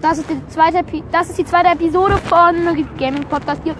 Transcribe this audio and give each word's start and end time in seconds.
Das 0.00 0.18
ist 0.18 0.30
die 0.30 0.46
zweite, 0.48 0.82
das 1.12 1.28
ist 1.28 1.38
die 1.38 1.44
zweite 1.44 1.68
Episode 1.68 2.16
von 2.16 2.54
Gaming 2.98 3.24
Podcast 3.24 3.60
hier, 3.64 3.74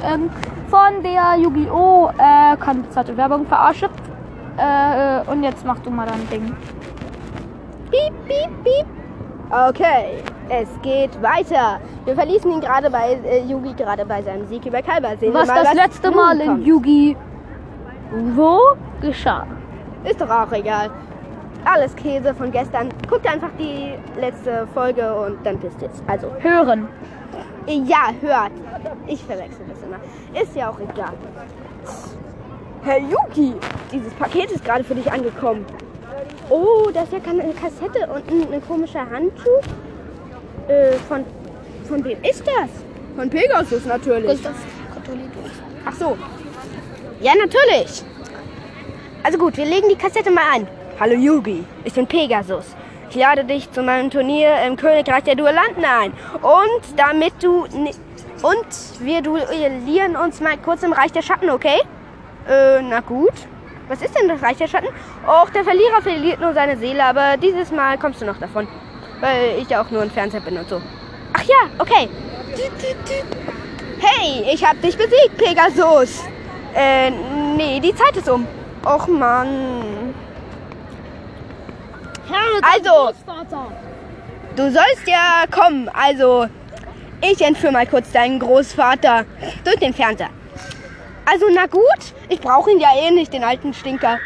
von 0.69 1.03
der 1.03 1.37
Yu-Gi-Oh! 1.39 2.11
Äh, 2.19 2.57
kann 2.59 2.83
bezahlte 2.83 3.17
Werbung 3.17 3.47
verarsche. 3.47 3.89
Äh, 4.57 5.31
und 5.31 5.43
jetzt 5.43 5.65
mach 5.65 5.79
du 5.79 5.91
mal 5.91 6.07
dein 6.07 6.29
Ding. 6.29 6.55
Piep, 7.91 8.13
piep, 8.27 8.65
piep. 8.65 8.87
Okay, 9.51 10.23
es 10.49 10.69
geht 10.83 11.11
weiter. 11.23 11.81
Wir 12.05 12.15
verließen 12.15 12.53
ihn 12.53 12.61
gerade 12.61 12.91
bei 12.91 13.19
äh, 13.25 13.43
Yugi 13.45 13.73
gerade 13.73 14.05
bei 14.05 14.23
seinem 14.23 14.47
Sieg 14.47 14.65
über 14.67 14.83
Kalber. 14.83 15.17
Sehen 15.17 15.35
Was 15.35 15.49
mal, 15.49 15.65
das 15.65 15.75
letzte 15.75 16.09
nun 16.09 16.17
Mal 16.17 16.41
in 16.41 16.47
kommt. 16.47 16.67
Yu-Gi 16.67 17.17
wo 18.37 18.61
geschah. 19.01 19.47
Ist 20.05 20.21
doch 20.21 20.31
auch 20.31 20.53
egal. 20.53 20.91
Alles 21.65 21.95
Käse 21.95 22.35
von 22.35 22.51
gestern. 22.51 22.89
Guckt 23.09 23.27
einfach 23.27 23.51
die 23.59 23.95
letzte 24.19 24.67
Folge 24.75 25.15
und 25.15 25.45
dann 25.45 25.63
wisst 25.63 25.81
ihr's. 25.83 26.03
Also, 26.07 26.33
Hören. 26.41 26.89
ja, 27.67 28.11
hört. 28.21 28.53
Ich 29.07 29.23
verwechsel 29.25 29.65
das 29.69 29.83
immer. 29.83 29.99
Ist 30.41 30.57
ja 30.57 30.71
auch 30.71 30.79
egal. 30.81 31.13
Herr 32.83 32.99
Yuki, 32.99 33.55
dieses 33.93 34.13
Paket 34.15 34.51
ist 34.51 34.65
gerade 34.65 34.85
für 34.85 34.95
dich 34.95 35.11
angekommen. 35.13 35.67
Oh, 36.49 36.91
da 36.93 37.03
ist 37.03 37.13
ja 37.13 37.21
keine 37.21 37.43
Kassette 37.53 38.07
und 38.13 38.29
ein, 38.31 38.53
ein 38.55 38.67
komischer 38.67 39.09
Handschuh. 39.09 39.61
Äh, 40.69 40.93
von, 41.09 41.25
von 41.85 42.05
wem 42.05 42.23
ist 42.23 42.47
das? 42.47 42.71
Von 43.17 43.29
Pegasus 43.29 43.85
natürlich. 43.85 44.41
Ach 45.85 45.93
so. 45.93 46.17
Ja, 47.21 47.33
natürlich. 47.35 48.03
Also 49.23 49.39
gut, 49.39 49.57
wir 49.57 49.67
legen 49.67 49.89
die 49.91 49.97
Kassette 49.97 50.31
mal 50.31 50.45
an. 50.55 50.67
Hallo 51.01 51.15
Yugi, 51.15 51.65
ich 51.83 51.95
bin 51.95 52.07
Pegasus. 52.07 52.77
Ich 53.09 53.17
lade 53.17 53.43
dich 53.43 53.73
zu 53.73 53.83
meinem 53.83 54.11
Turnier 54.11 54.51
im 54.67 54.77
Königreich 54.77 55.23
der 55.25 55.35
Duellanten 55.35 55.83
ein. 55.83 56.13
Und 56.43 56.99
damit 56.99 57.33
du... 57.41 57.65
Und 58.43 59.01
wir 59.01 59.23
duellieren 59.23 60.15
uns 60.15 60.43
mal 60.43 60.59
kurz 60.59 60.83
im 60.83 60.93
Reich 60.93 61.11
der 61.11 61.23
Schatten, 61.23 61.49
okay? 61.49 61.81
Äh, 62.47 62.83
na 62.83 63.01
gut. 63.01 63.33
Was 63.89 64.03
ist 64.03 64.15
denn 64.15 64.29
das 64.29 64.43
Reich 64.43 64.59
der 64.59 64.69
Schatten? 64.69 64.89
Och, 65.27 65.49
der 65.49 65.65
Verlierer 65.65 66.03
verliert 66.03 66.39
nur 66.39 66.53
seine 66.53 66.77
Seele, 66.77 67.03
aber 67.03 67.39
dieses 67.39 67.73
Mal 67.73 67.97
kommst 67.97 68.21
du 68.21 68.27
noch 68.27 68.37
davon. 68.37 68.69
Weil 69.21 69.59
ich 69.59 69.71
ja 69.71 69.83
auch 69.83 69.91
nur 69.91 70.03
ein 70.03 70.11
Fernseher 70.11 70.43
bin 70.43 70.59
und 70.59 70.69
so. 70.69 70.83
Ach 71.33 71.45
ja, 71.45 71.71
okay. 71.79 72.11
Hey, 74.01 74.53
ich 74.53 74.63
hab 74.63 74.79
dich 74.83 74.99
besiegt, 74.99 75.39
Pegasus. 75.39 76.25
Äh, 76.75 77.11
nee, 77.57 77.81
die 77.81 77.95
Zeit 77.95 78.19
ist 78.19 78.29
um. 78.29 78.47
Och 78.85 79.09
Mann. 79.09 80.15
Also, 82.63 83.13
du 84.57 84.63
sollst 84.65 85.07
ja 85.07 85.45
kommen. 85.51 85.89
Also, 85.89 86.47
ich 87.21 87.41
entführe 87.41 87.73
mal 87.73 87.87
kurz 87.87 88.13
deinen 88.13 88.39
Großvater 88.39 89.25
durch 89.65 89.77
den 89.77 89.95
Fernseher. 89.95 90.31
Also, 91.25 91.47
na 91.53 91.67
gut, 91.67 92.15
ich 92.29 92.41
brauche 92.41 92.71
ihn 92.71 92.81
ja 92.81 92.89
eh 92.97 93.11
nicht, 93.11 93.33
den 93.33 93.45
alten 93.45 93.73
Stinker. 93.75 94.19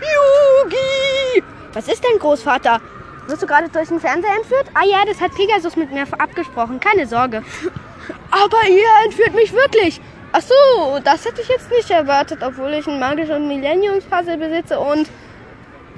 Yugi! 0.00 1.42
Was 1.72 1.88
ist 1.88 2.02
denn, 2.02 2.18
Großvater? 2.18 2.80
Wirst 3.26 3.42
du 3.42 3.46
gerade 3.46 3.68
durch 3.68 3.88
den 3.88 4.00
Fernseher 4.00 4.34
entführt? 4.34 4.66
Ah 4.74 4.84
ja, 4.84 5.04
das 5.06 5.20
hat 5.20 5.34
Pegasus 5.34 5.76
mit 5.76 5.92
mir 5.92 6.04
abgesprochen. 6.18 6.80
Keine 6.80 7.06
Sorge. 7.06 7.44
Aber 8.30 8.68
ihr 8.68 9.04
entführt 9.04 9.34
mich 9.34 9.52
wirklich. 9.52 10.00
Ach 10.32 10.42
so, 10.42 10.98
das 11.04 11.24
hätte 11.24 11.42
ich 11.42 11.48
jetzt 11.48 11.70
nicht 11.70 11.90
erwartet, 11.90 12.40
obwohl 12.42 12.72
ich 12.74 12.86
ein 12.86 12.98
magischen 12.98 13.48
Millenniums-Puzzle 13.48 14.38
besitze 14.38 14.78
und... 14.78 15.08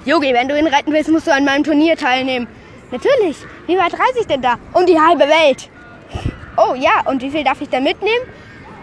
Yogi, 0.04 0.34
wenn 0.34 0.48
du 0.48 0.58
ihn 0.58 0.66
retten 0.66 0.92
willst, 0.92 1.10
musst 1.10 1.26
du 1.26 1.32
an 1.32 1.44
meinem 1.44 1.64
Turnier 1.64 1.96
teilnehmen. 1.96 2.48
Natürlich. 2.90 3.38
Wie 3.66 3.78
weit 3.78 3.94
reise 3.94 4.20
ich 4.20 4.26
denn 4.26 4.42
da? 4.42 4.56
Um 4.72 4.84
die 4.84 5.00
halbe 5.00 5.24
Welt. 5.24 5.70
Oh 6.56 6.74
ja, 6.74 7.02
und 7.06 7.22
wie 7.22 7.30
viel 7.30 7.44
darf 7.44 7.60
ich 7.60 7.70
da 7.70 7.80
mitnehmen? 7.80 8.24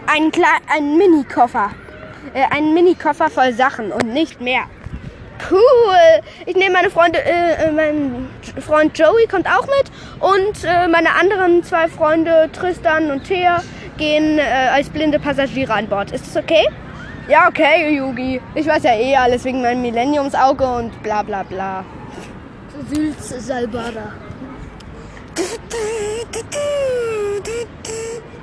Einen, 0.06 0.32
Kle 0.32 0.46
einen 0.68 0.96
Mini-Koffer. 0.96 1.70
Äh, 2.34 2.44
einen 2.54 2.74
Mini-Koffer 2.74 3.30
voll 3.30 3.52
Sachen 3.52 3.92
und 3.92 4.12
nicht 4.12 4.40
mehr. 4.40 4.64
Cool. 5.50 6.22
Ich 6.46 6.56
nehme 6.56 6.72
meine 6.72 6.90
Freunde, 6.90 7.18
äh, 7.24 7.68
äh, 7.68 7.72
mein 7.72 8.28
Freund 8.60 8.98
Joey 8.98 9.26
kommt 9.26 9.46
auch 9.46 9.66
mit 9.66 9.90
und 10.20 10.64
äh, 10.64 10.88
meine 10.88 11.14
anderen 11.14 11.62
zwei 11.62 11.88
Freunde 11.88 12.50
Tristan 12.52 13.10
und 13.10 13.24
Thea 13.24 13.62
gehen 13.96 14.38
äh, 14.38 14.42
als 14.72 14.90
blinde 14.90 15.18
Passagiere 15.18 15.72
an 15.72 15.86
Bord. 15.86 16.12
Ist 16.12 16.26
das 16.26 16.42
okay? 16.42 16.66
Ja, 17.30 17.46
okay, 17.46 17.94
Yugi. 17.94 18.40
Ich 18.56 18.66
weiß 18.66 18.82
ja 18.82 18.94
eh 18.96 19.14
alles 19.14 19.44
wegen 19.44 19.62
meinem 19.62 19.82
Millenniumsauge 19.82 20.66
und 20.66 21.00
bla 21.00 21.22
bla 21.22 21.44
bla. 21.44 21.84
Sülze 22.92 23.40
Salbada. 23.40 24.14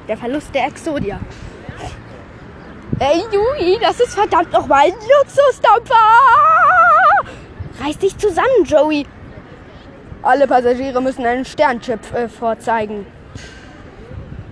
Der 0.07 0.15
Verlust 0.15 0.55
der 0.55 0.67
Exodia. 0.67 1.19
Ey, 2.99 3.23
Yugi, 3.29 3.77
das 3.81 3.99
ist 3.99 4.13
verdammt 4.13 4.53
nochmal 4.53 4.85
ein 4.85 4.93
Luxusdampfer! 4.93 5.95
Reiß 7.83 7.97
dich 7.97 8.17
zusammen, 8.17 8.63
Joey. 8.63 9.05
Alle 10.23 10.47
Passagiere 10.47 11.01
müssen 11.01 11.25
einen 11.25 11.43
Sternchip 11.43 11.99
äh, 12.13 12.29
vorzeigen. 12.29 13.05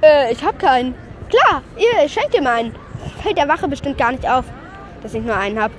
Äh, 0.02 0.34
ich 0.34 0.44
hab 0.44 0.60
keinen. 0.60 0.94
Klar, 1.30 1.62
ihr, 1.78 2.06
ich 2.06 2.12
schenk 2.12 2.32
dir 2.32 2.42
mal 2.42 2.56
einen. 2.56 2.85
Fällt 3.22 3.38
der 3.38 3.48
Wache 3.48 3.68
bestimmt 3.68 3.98
gar 3.98 4.12
nicht 4.12 4.28
auf, 4.30 4.46
dass 5.02 5.14
ich 5.14 5.24
nur 5.24 5.36
einen 5.36 5.62
hab. 5.62 5.72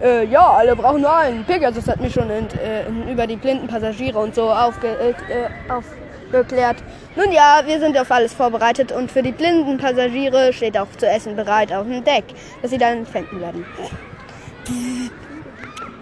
Äh, 0.00 0.24
ja, 0.26 0.40
alle 0.40 0.74
brauchen 0.74 1.02
nur 1.02 1.14
einen. 1.14 1.44
Pegasus 1.44 1.86
hat 1.86 2.00
mir 2.00 2.10
schon 2.10 2.28
ent, 2.30 2.54
äh, 2.54 2.88
über 3.10 3.26
die 3.26 3.36
blinden 3.36 3.68
Passagiere 3.68 4.18
und 4.18 4.34
so 4.34 4.50
aufge, 4.50 4.88
äh, 4.88 5.10
äh, 5.10 5.48
aufgeklärt. 5.70 6.78
Nun 7.14 7.30
ja, 7.30 7.62
wir 7.64 7.78
sind 7.78 7.96
auf 7.98 8.10
alles 8.10 8.34
vorbereitet 8.34 8.90
und 8.90 9.10
für 9.10 9.22
die 9.22 9.32
blinden 9.32 9.78
Passagiere 9.78 10.52
steht 10.52 10.76
auch 10.76 10.90
zu 10.98 11.06
essen 11.06 11.36
bereit 11.36 11.72
auf 11.72 11.86
dem 11.86 12.02
Deck, 12.02 12.24
das 12.62 12.70
sie 12.70 12.78
dann 12.78 13.06
finden 13.06 13.40
werden. 13.40 13.64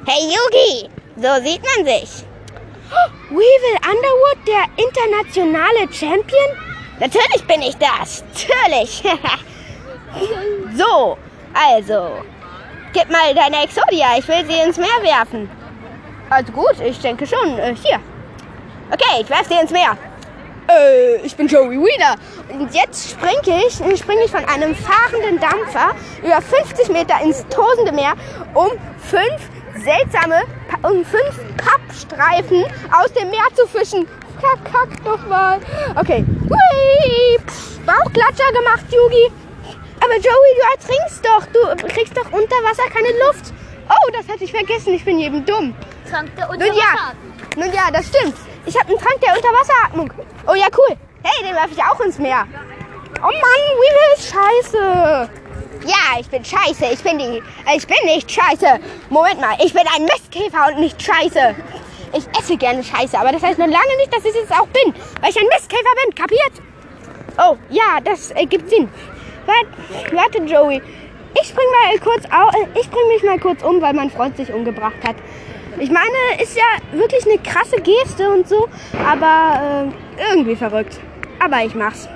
Hey 0.06 0.22
Yugi, 0.24 0.88
so 1.16 1.44
sieht 1.44 1.62
man 1.76 1.84
sich. 1.86 2.24
Weevil 3.30 3.78
Underwood, 3.86 4.38
der 4.46 4.64
internationale 4.82 5.92
Champion? 5.92 6.70
Natürlich 6.98 7.44
bin 7.46 7.62
ich 7.62 7.76
das. 7.76 8.24
Natürlich. 8.34 9.02
so, 10.76 11.16
also, 11.52 12.22
gib 12.92 13.10
mal 13.10 13.34
deine 13.34 13.64
Exodia. 13.64 14.18
Ich 14.18 14.28
will 14.28 14.44
sie 14.46 14.60
ins 14.60 14.76
Meer 14.76 15.02
werfen. 15.02 15.50
Also 16.28 16.52
gut, 16.52 16.80
ich 16.84 16.98
denke 17.00 17.26
schon. 17.26 17.58
Äh, 17.58 17.74
hier. 17.74 17.98
Okay, 18.90 19.20
ich 19.20 19.30
werf 19.30 19.46
sie 19.48 19.54
ins 19.54 19.70
Meer. 19.70 19.96
Äh, 20.68 21.16
ich 21.24 21.36
bin 21.36 21.48
Joey 21.48 21.78
Wheeler. 21.78 22.16
Und 22.52 22.72
jetzt 22.72 23.10
springe 23.10 23.64
ich, 23.66 23.74
springe 23.74 24.24
ich 24.24 24.30
von 24.30 24.44
einem 24.44 24.74
fahrenden 24.74 25.40
Dampfer 25.40 25.90
über 26.22 26.40
50 26.40 26.88
Meter 26.90 27.20
ins 27.22 27.44
tosende 27.48 27.92
Meer, 27.92 28.14
um 28.54 28.70
fünf 28.98 29.50
seltsame, 29.74 30.42
um 30.82 31.04
fünf 31.04 31.40
Pappstreifen 31.56 32.64
aus 32.92 33.12
dem 33.12 33.30
Meer 33.30 33.46
zu 33.54 33.66
fischen. 33.66 34.06
Kack, 34.40 34.72
kack 34.72 35.04
nochmal. 35.04 35.58
Okay. 35.96 36.24
Hui. 36.48 37.38
Bauchklatscher 37.84 38.52
gemacht, 38.52 38.84
Yugi. 38.90 39.32
Aber 40.10 40.18
Joey, 40.18 40.54
du 40.56 40.62
ertrinkst 40.72 41.24
doch. 41.24 41.76
Du 41.76 41.86
kriegst 41.86 42.16
doch 42.16 42.26
unter 42.32 42.56
Wasser 42.64 42.82
keine 42.92 43.10
Luft. 43.26 43.52
Oh, 43.88 44.10
das 44.12 44.26
hatte 44.28 44.42
ich 44.42 44.50
vergessen. 44.50 44.94
Ich 44.94 45.04
bin 45.04 45.20
jedem 45.20 45.44
dumm. 45.44 45.74
Trank 46.08 46.34
der 46.34 46.48
Nun 46.48 46.60
ja, 46.60 47.12
nun 47.56 47.72
ja, 47.72 47.90
das 47.92 48.08
stimmt. 48.08 48.34
Ich 48.66 48.76
habe 48.76 48.88
einen 48.88 48.98
Trank 48.98 49.20
der 49.20 49.36
Unterwasseratmung. 49.36 50.12
Oh 50.48 50.54
ja, 50.54 50.66
cool. 50.76 50.96
Hey, 51.22 51.46
den 51.46 51.54
werfe 51.54 51.70
ich 51.72 51.82
auch 51.82 52.00
ins 52.00 52.18
Meer. 52.18 52.44
Oh 53.18 53.22
Mann, 53.22 53.62
Weevil 53.78 54.16
ist 54.16 54.32
scheiße. 54.32 55.30
Ja, 55.86 56.18
ich 56.18 56.28
bin 56.28 56.44
scheiße. 56.44 56.86
Ich 56.92 57.02
bin 57.04 57.18
die. 57.18 57.42
Ich 57.76 57.86
bin 57.86 57.96
nicht 58.06 58.30
scheiße. 58.32 58.80
Moment 59.10 59.40
mal, 59.40 59.56
ich 59.64 59.72
bin 59.72 59.84
ein 59.96 60.04
Mistkäfer 60.04 60.72
und 60.72 60.80
nicht 60.80 61.00
scheiße. 61.00 61.54
Ich 62.12 62.26
esse 62.36 62.56
gerne 62.56 62.82
Scheiße, 62.82 63.16
aber 63.16 63.30
das 63.30 63.42
heißt 63.44 63.60
noch 63.60 63.68
lange 63.68 63.96
nicht, 63.98 64.12
dass 64.12 64.24
ich 64.24 64.34
es 64.34 64.50
auch 64.50 64.66
bin, 64.66 64.92
weil 65.20 65.30
ich 65.30 65.38
ein 65.38 65.46
Mistkäfer 65.46 65.94
bin. 66.04 66.14
Kapiert? 66.16 66.52
Oh, 67.38 67.56
ja, 67.70 68.00
das 68.02 68.32
ergibt 68.32 68.68
Sinn. 68.68 68.88
Warte, 69.50 70.16
warte 70.16 70.42
Joey. 70.42 70.82
Ich 71.40 71.48
spring 71.48 71.66
mal 71.82 71.98
kurz 71.98 72.24
au 72.26 72.48
äh, 72.48 72.78
ich 72.78 72.90
bring 72.90 73.06
mich 73.08 73.22
mal 73.22 73.38
kurz 73.38 73.62
um, 73.62 73.80
weil 73.80 73.94
mein 73.94 74.10
Freund 74.10 74.36
sich 74.36 74.52
umgebracht 74.52 75.02
hat. 75.06 75.16
Ich 75.78 75.90
meine, 75.90 76.42
ist 76.42 76.56
ja 76.56 76.98
wirklich 76.98 77.24
eine 77.26 77.38
krasse 77.38 77.80
Geste 77.80 78.30
und 78.30 78.48
so, 78.48 78.68
aber 79.04 79.88
äh, 80.18 80.30
irgendwie 80.30 80.56
verrückt. 80.56 80.98
Aber 81.38 81.64
ich 81.64 81.74
mach's. 81.74 82.08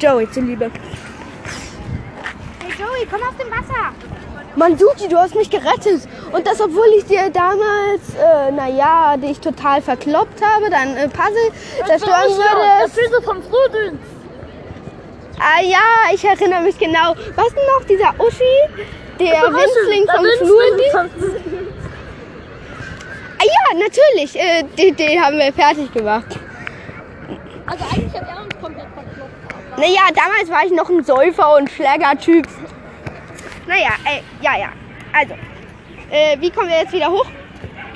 Joey 0.00 0.30
zuliebe. 0.30 0.70
Hey 2.60 2.72
Joey, 2.78 3.06
komm 3.10 3.22
aus 3.22 3.36
dem 3.36 3.50
Wasser. 3.50 3.92
Mann, 4.54 4.76
Yuki, 4.76 5.08
du 5.08 5.16
hast 5.16 5.34
mich 5.34 5.48
gerettet. 5.48 6.06
Und 6.30 6.46
das, 6.46 6.60
obwohl 6.60 6.88
ich 6.98 7.06
dir 7.06 7.30
damals, 7.30 8.14
äh, 8.14 8.52
naja, 8.52 9.16
dich 9.16 9.40
total 9.40 9.80
verkloppt 9.80 10.44
habe, 10.44 10.68
dein 10.70 10.96
äh, 10.96 11.08
Puzzle 11.08 11.86
zerstören 11.86 12.30
würde. 12.30 12.90
Füße 12.90 13.22
vom 13.22 13.42
Frühdienst. 13.42 14.21
Ah 15.38 15.60
ja, 15.62 16.12
ich 16.12 16.24
erinnere 16.24 16.62
mich 16.62 16.78
genau. 16.78 17.14
Was 17.34 17.54
denn 17.54 17.64
noch, 17.76 17.84
dieser 17.84 18.14
Uschi? 18.18 18.44
Der 19.18 19.42
Winzling 19.42 20.06
vom 20.08 20.24
Flur? 20.38 20.62
Ah 23.38 23.44
ja, 23.44 23.78
natürlich. 23.78 24.36
Äh, 24.36 24.62
den, 24.78 24.96
den 24.96 25.22
haben 25.22 25.38
wir 25.38 25.52
fertig 25.52 25.92
gemacht. 25.92 26.26
Also 27.66 27.84
eigentlich 27.92 28.14
habe 28.14 28.26
er 28.30 28.42
uns 28.42 28.54
komplett 28.60 28.86
verkloppt. 28.94 29.78
Naja, 29.78 30.02
damals 30.14 30.50
war 30.50 30.64
ich 30.64 30.72
noch 30.72 30.88
ein 30.88 31.02
Säufer 31.02 31.56
und 31.56 31.70
Schlägertyp. 31.70 32.46
Naja, 33.66 33.90
ey, 34.04 34.22
ja, 34.40 34.58
ja. 34.58 34.72
Also, 35.12 35.34
äh, 36.10 36.36
wie 36.40 36.50
kommen 36.50 36.68
wir 36.68 36.78
jetzt 36.78 36.92
wieder 36.92 37.10
hoch? 37.10 37.26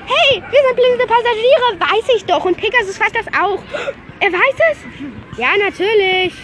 Hey, 0.06 0.42
wir 0.50 0.60
sind 0.62 0.76
blinde 0.76 1.06
Passagiere, 1.06 1.80
weiß 1.80 2.16
ich 2.16 2.24
doch. 2.24 2.44
Und 2.44 2.56
Pegasus 2.56 2.98
weiß 3.00 3.12
das 3.12 3.26
auch. 3.38 3.58
Er 4.20 4.32
weiß 4.32 4.56
es? 4.72 5.38
Ja, 5.38 5.48
natürlich. 5.58 6.34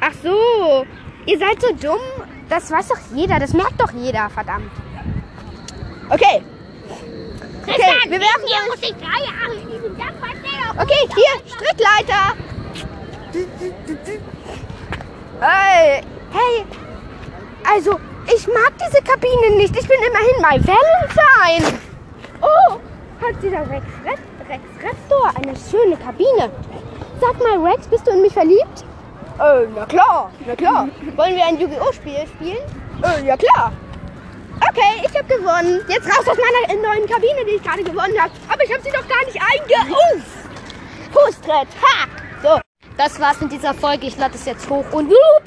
Ach 0.00 0.12
so, 0.22 0.86
ihr 1.26 1.38
seid 1.38 1.60
so 1.60 1.72
dumm. 1.74 2.00
Das 2.48 2.70
weiß 2.70 2.88
doch 2.88 2.98
jeder, 3.14 3.38
das 3.38 3.52
merkt 3.52 3.80
doch 3.80 3.92
jeder, 3.92 4.30
verdammt. 4.30 4.70
Okay. 6.10 6.42
Okay, 7.66 8.08
wir 8.08 8.20
werfen 8.20 8.46
Hier 8.46 8.66
muss 8.66 8.82
ich 8.82 8.94
drei 8.94 9.20
Jahre 9.24 9.54
in 9.60 9.68
diesem 9.68 9.98
Jahr. 9.98 10.08
Okay, 10.80 11.08
hier, 11.14 11.52
Strickleiter. 11.52 12.34
Hey, 15.40 16.02
hey. 16.32 16.64
Also, 17.68 17.98
ich 18.32 18.46
mag 18.46 18.72
diese 18.78 19.02
Kabine 19.02 19.56
nicht. 19.56 19.76
Ich 19.76 19.88
bin 19.88 19.98
immerhin 20.06 20.40
mal 20.40 20.60
Valentine. 20.64 21.78
Oh, 22.40 22.74
hat 23.20 23.42
dieser 23.42 23.68
Rex, 23.68 23.86
Red, 24.04 24.20
Rex 24.48 24.62
Raptor 24.82 25.32
eine 25.36 25.56
schöne 25.56 25.96
Kabine. 25.96 26.50
Sag 27.20 27.38
mal, 27.42 27.58
Rex, 27.66 27.88
bist 27.88 28.06
du 28.06 28.12
in 28.12 28.22
mich 28.22 28.32
verliebt? 28.32 28.84
Äh, 29.38 29.66
na 29.74 29.86
klar, 29.86 30.32
na 30.46 30.56
klar. 30.56 30.88
Wollen 31.16 31.36
wir 31.36 31.46
ein 31.46 31.60
Yu-Gi-Oh! 31.60 31.92
Spiel 31.92 32.26
spielen? 32.26 32.58
Äh, 33.04 33.24
ja 33.24 33.36
klar. 33.36 33.72
Okay, 34.68 35.06
ich 35.08 35.16
habe 35.16 35.28
gewonnen. 35.28 35.80
Jetzt 35.88 36.06
raus 36.08 36.26
aus 36.26 36.36
meiner 36.36 36.82
neuen 36.82 37.06
Kabine, 37.06 37.44
die 37.46 37.56
ich 37.56 37.62
gerade 37.62 37.84
gewonnen 37.84 38.20
habe. 38.20 38.32
Aber 38.48 38.64
ich 38.64 38.72
habe 38.72 38.82
sie 38.82 38.90
doch 38.90 39.06
gar 39.06 39.24
nicht 39.24 39.40
einge... 39.40 39.94
Uff! 39.94 40.24
Fußtritt. 41.12 41.68
Ha! 41.82 42.08
So. 42.42 42.60
Das 42.96 43.20
war's 43.20 43.40
mit 43.40 43.52
dieser 43.52 43.74
Folge. 43.74 44.08
Ich 44.08 44.18
lade 44.18 44.34
es 44.34 44.44
jetzt 44.44 44.68
hoch 44.68 44.84
und 44.92 45.08
wup, 45.08 45.42